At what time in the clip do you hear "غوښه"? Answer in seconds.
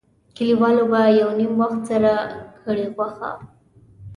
2.95-3.31